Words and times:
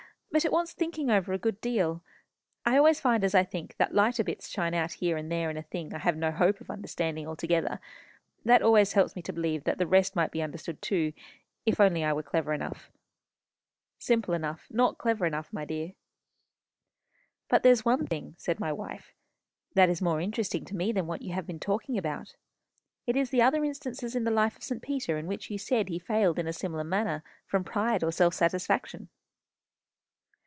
But 0.33 0.45
it 0.45 0.51
wants 0.53 0.71
thinking 0.71 1.09
over 1.11 1.33
a 1.33 1.37
good 1.37 1.59
deal. 1.59 2.01
I 2.65 2.77
always 2.77 3.01
find 3.01 3.21
as 3.25 3.35
I 3.35 3.43
think, 3.43 3.75
that 3.75 3.93
lighter 3.93 4.23
bits 4.23 4.47
shine 4.49 4.73
out 4.73 4.93
here 4.93 5.17
and 5.17 5.29
there 5.29 5.49
in 5.49 5.57
a 5.57 5.61
thing 5.61 5.93
I 5.93 5.97
have 5.97 6.15
no 6.15 6.31
hope 6.31 6.61
of 6.61 6.69
understanding 6.71 7.27
altogether. 7.27 7.81
That 8.45 8.61
always 8.61 8.93
helps 8.93 9.13
me 9.13 9.21
to 9.23 9.33
believe 9.33 9.65
that 9.65 9.77
the 9.77 9.85
rest 9.85 10.15
might 10.15 10.31
be 10.31 10.41
understood 10.41 10.81
too, 10.81 11.11
if 11.65 11.81
I 11.81 11.89
were 11.89 12.05
only 12.13 12.23
clever 12.23 12.53
enough." 12.53 12.89
"Simple 13.99 14.33
enough, 14.33 14.67
not 14.69 14.97
clever 14.97 15.25
enough, 15.25 15.51
my 15.51 15.65
dear." 15.65 15.95
"But 17.49 17.63
there's 17.63 17.83
one 17.83 18.07
thing," 18.07 18.35
said 18.37 18.57
my 18.57 18.71
wife, 18.71 19.13
"that 19.73 19.89
is 19.89 20.01
more 20.01 20.21
interesting 20.21 20.63
to 20.63 20.77
me 20.77 20.93
than 20.93 21.07
what 21.07 21.21
you 21.21 21.33
have 21.33 21.45
been 21.45 21.59
talking 21.59 21.97
about. 21.97 22.37
It 23.05 23.17
is 23.17 23.31
the 23.31 23.41
other 23.41 23.65
instances 23.65 24.15
in 24.15 24.23
the 24.23 24.31
life 24.31 24.55
of 24.55 24.63
St. 24.63 24.81
Peter 24.81 25.17
in 25.17 25.27
which 25.27 25.49
you 25.51 25.57
said 25.57 25.89
he 25.89 25.99
failed 25.99 26.39
in 26.39 26.47
a 26.47 26.53
similar 26.53 26.85
manner 26.85 27.21
from 27.45 27.65
pride 27.65 28.01
or 28.01 28.13
self 28.13 28.33
satisfaction." 28.33 29.09